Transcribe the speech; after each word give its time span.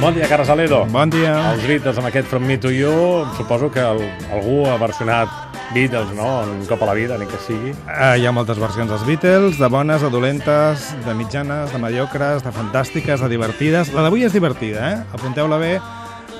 Bon 0.00 0.14
dia, 0.14 0.26
Carles 0.26 0.48
Aledo. 0.48 0.86
Bon 0.88 1.10
dia. 1.12 1.34
Els 1.52 1.66
Beatles 1.68 1.98
amb 2.00 2.08
aquest 2.08 2.24
From 2.30 2.46
Me 2.48 2.56
to 2.56 2.70
You, 2.72 3.26
suposo 3.36 3.68
que 3.68 3.82
el, 3.84 3.98
algú 4.32 4.62
ha 4.64 4.78
versionat 4.80 5.58
Beatles, 5.74 6.14
no?, 6.16 6.40
un 6.48 6.62
cop 6.64 6.80
a 6.80 6.88
la 6.88 6.94
vida, 6.96 7.18
ni 7.20 7.26
que 7.28 7.36
sigui. 7.44 7.74
Uh, 7.84 8.14
hi 8.16 8.24
ha 8.24 8.32
moltes 8.32 8.56
versions 8.58 8.88
dels 8.88 9.04
Beatles, 9.04 9.58
de 9.60 9.68
bones, 9.68 10.00
de 10.00 10.08
dolentes, 10.08 10.86
de 11.04 11.16
mitjanes, 11.18 11.68
de 11.74 11.82
mediocres, 11.84 12.40
de 12.46 12.54
fantàstiques, 12.56 13.20
de 13.20 13.28
divertides. 13.28 13.92
La 13.92 14.06
d'avui 14.06 14.24
és 14.24 14.32
divertida, 14.32 14.88
eh? 14.88 15.04
Apunteu-la 15.20 15.60
bé 15.60 15.74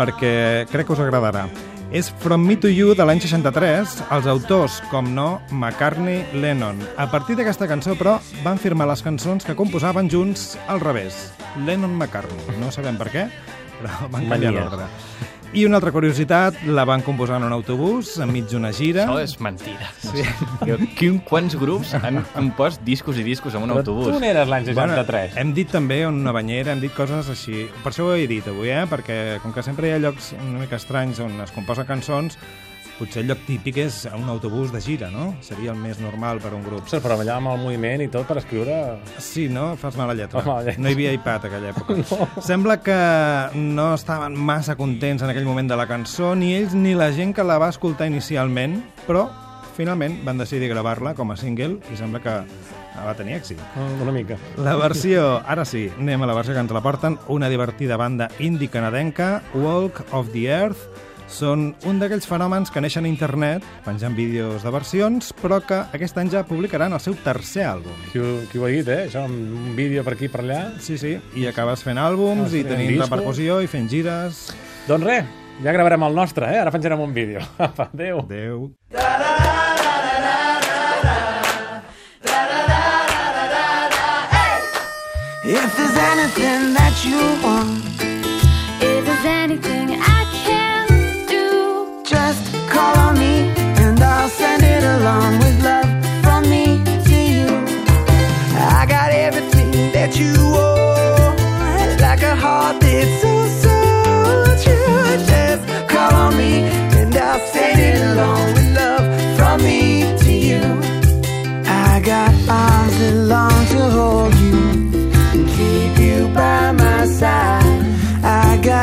perquè 0.00 0.32
crec 0.72 0.88
que 0.88 0.96
us 0.96 1.04
agradarà. 1.04 1.44
És 1.92 2.08
From 2.22 2.46
Me 2.48 2.54
to 2.56 2.70
You 2.72 2.94
de 2.96 3.04
l'any 3.04 3.18
63, 3.20 3.98
els 4.16 4.28
autors, 4.30 4.78
com 4.88 5.10
no, 5.12 5.42
McCartney, 5.52 6.22
Lennon. 6.40 6.80
A 6.96 7.04
partir 7.12 7.36
d'aquesta 7.36 7.68
cançó, 7.68 7.92
però, 8.00 8.14
van 8.46 8.56
firmar 8.56 8.86
les 8.88 9.04
cançons 9.04 9.44
que 9.44 9.56
composaven 9.58 10.08
junts 10.08 10.54
al 10.72 10.80
revés. 10.80 11.26
Lennon-McCartney. 11.66 12.56
No 12.62 12.72
sabem 12.72 12.96
per 12.96 13.10
què, 13.12 13.28
però 13.76 14.08
van 14.08 14.24
canviar 14.24 14.56
l'ordre. 14.56 14.88
I 15.52 15.66
una 15.68 15.76
altra 15.76 15.90
curiositat, 15.92 16.62
la 16.64 16.86
van 16.88 17.02
composar 17.04 17.36
en 17.36 17.44
un 17.44 17.52
autobús 17.52 18.14
enmig 18.24 18.46
d'una 18.48 18.70
gira. 18.72 19.02
Això 19.04 19.18
és 19.20 19.34
mentira. 19.44 19.90
Sí. 20.00 20.24
Quin, 20.96 21.18
quants 21.28 21.58
grups 21.60 21.92
han 21.98 22.22
compost 22.32 22.80
discos 22.86 23.18
i 23.20 23.24
discos 23.26 23.52
en 23.58 23.66
un 23.66 23.74
Però 23.74 23.82
autobús? 23.82 24.14
tu 24.14 24.22
n'eres 24.22 24.48
l'any 24.48 24.64
63. 24.70 25.34
Bueno, 25.34 25.42
hem 25.42 25.52
dit 25.52 25.68
també 25.68 26.00
en 26.06 26.22
una 26.24 26.32
banyera, 26.32 26.72
hem 26.72 26.80
dit 26.80 26.94
coses 26.96 27.28
així. 27.28 27.66
Per 27.84 27.92
això 27.92 28.08
ho 28.08 28.14
he 28.16 28.24
dit 28.30 28.48
avui, 28.48 28.72
eh? 28.72 28.86
Perquè 28.88 29.18
com 29.44 29.52
que 29.52 29.64
sempre 29.66 29.90
hi 29.90 29.92
ha 29.92 30.00
llocs 30.00 30.32
una 30.40 30.62
mica 30.64 30.80
estranys 30.80 31.20
on 31.20 31.36
es 31.44 31.52
composen 31.52 31.84
cançons, 31.84 32.38
potser 33.02 33.22
el 33.24 33.30
lloc 33.32 33.42
típic 33.48 33.80
és 33.82 34.02
un 34.14 34.30
autobús 34.30 34.72
de 34.72 34.80
gira, 34.84 35.10
no? 35.12 35.32
Seria 35.44 35.74
el 35.74 35.80
més 35.80 36.00
normal 36.02 36.40
per 36.42 36.52
a 36.52 36.56
un 36.56 36.64
grup. 36.66 36.86
Ostres, 36.86 37.02
però 37.04 37.18
allà 37.18 37.36
amb 37.40 37.52
el 37.52 37.60
moviment 37.64 38.04
i 38.04 38.08
tot 38.12 38.28
per 38.28 38.38
escriure... 38.40 38.78
Sí, 39.18 39.48
no? 39.52 39.72
Fas 39.80 39.98
mala 39.98 40.14
lletra. 40.18 40.40
Fas 40.40 40.48
mala 40.48 40.66
lletra. 40.66 40.82
No 40.82 40.90
hi 40.90 40.96
havia 40.96 41.14
iPad 41.18 41.46
a 41.46 41.50
aquella 41.50 41.72
època. 41.74 41.98
no. 42.02 42.42
Sembla 42.46 42.78
que 42.84 42.98
no 43.58 43.92
estaven 43.96 44.38
massa 44.38 44.78
contents 44.78 45.24
en 45.24 45.32
aquell 45.32 45.48
moment 45.48 45.70
de 45.70 45.78
la 45.78 45.88
cançó, 45.90 46.34
ni 46.38 46.54
ells 46.56 46.76
ni 46.78 46.94
la 46.98 47.10
gent 47.16 47.34
que 47.36 47.46
la 47.46 47.58
va 47.62 47.72
escoltar 47.74 48.08
inicialment, 48.10 48.80
però 49.08 49.26
finalment 49.76 50.20
van 50.26 50.38
decidir 50.38 50.68
gravar-la 50.70 51.16
com 51.18 51.32
a 51.32 51.38
single 51.40 51.80
i 51.90 51.98
sembla 51.98 52.20
que 52.22 52.36
va 53.02 53.14
tenir 53.16 53.38
èxit. 53.38 53.60
Una 54.02 54.12
mica. 54.12 54.36
La 54.60 54.76
versió, 54.76 55.40
ara 55.48 55.64
sí, 55.68 55.86
anem 55.98 56.22
a 56.22 56.28
la 56.28 56.36
versió 56.36 56.54
que 56.54 56.60
ens 56.62 56.74
la 56.74 56.82
porten, 56.84 57.18
una 57.32 57.48
divertida 57.48 57.96
banda 57.96 58.28
indie 58.38 58.70
canadenca, 58.70 59.40
Walk 59.54 60.04
of 60.12 60.30
the 60.34 60.46
Earth, 60.52 60.84
són 61.32 61.70
un 61.88 61.98
d'aquells 62.00 62.26
fenòmens 62.28 62.70
que 62.70 62.80
neixen 62.84 63.06
a 63.06 63.10
internet, 63.10 63.64
penjant 63.86 64.14
vídeos 64.16 64.62
de 64.62 64.70
versions, 64.74 65.32
però 65.42 65.58
que 65.64 65.80
aquest 65.96 66.18
any 66.20 66.30
ja 66.32 66.44
publicaran 66.46 66.92
el 66.92 67.00
seu 67.00 67.16
tercer 67.24 67.64
àlbum. 67.70 67.96
Qui, 68.12 68.20
ho- 68.22 68.42
qui 68.52 68.58
ho 68.60 68.66
ha 68.68 68.72
dit, 68.72 68.88
eh? 68.88 69.06
Això, 69.08 69.24
un 69.26 69.72
vídeo 69.76 70.04
per 70.04 70.14
aquí 70.16 70.28
i 70.28 70.32
per 70.32 70.42
allà. 70.44 70.62
Sí, 70.80 70.98
sí, 71.00 71.16
i 71.34 71.46
acabes 71.50 71.82
fent 71.82 71.98
àlbums 71.98 72.46
Acabes 72.46 72.58
i 72.58 72.62
fent 72.62 72.74
tenint 72.76 72.92
disco. 72.94 73.08
repercussió 73.08 73.60
i 73.64 73.70
fent 73.72 73.88
gires. 73.90 74.44
Doncs 74.88 75.04
res, 75.08 75.24
ja 75.64 75.72
gravarem 75.72 76.02
el 76.08 76.14
nostre, 76.14 76.52
eh? 76.52 76.60
Ara 76.62 76.70
penjarem 76.74 77.00
un 77.00 77.12
vídeo. 77.14 77.40
Apa, 77.58 77.90
adéu. 77.92 78.20
Adéu. 78.26 78.70
If 85.44 85.76
there's 85.76 85.96
anything 85.96 86.72
that 86.78 86.94
you 87.04 87.18
want, 87.42 87.82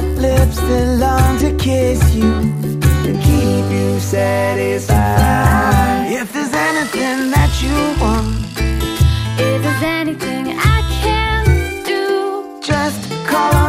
got 0.00 0.04
lips 0.18 0.56
that 0.56 0.98
long 0.98 1.38
to 1.38 1.56
kiss 1.56 2.02
you 2.16 2.32
and 3.06 3.16
keep 3.22 3.64
you 3.70 4.00
satisfied. 4.00 4.98
If 6.10 6.32
there's 6.32 6.52
anything 6.52 7.30
that 7.30 7.52
you 7.62 7.76
want, 8.02 8.34
if 9.38 9.62
there's 9.62 9.82
anything 10.00 10.46
I 10.58 10.78
can 11.00 11.44
do, 11.84 12.58
just 12.60 12.98
call 13.28 13.63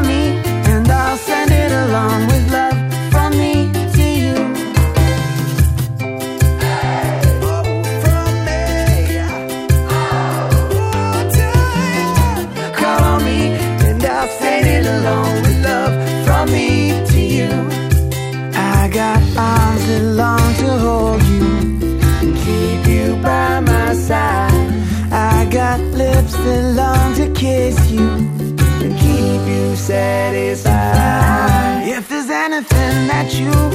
you 33.34 33.75